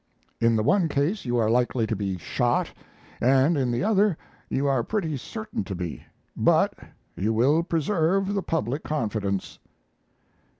[0.39, 2.73] In the one case you are likely to be shot,
[3.21, 4.17] and in the other
[4.49, 6.03] you are pretty certain to be;
[6.35, 6.73] but
[7.15, 9.59] you will preserve the public confidence."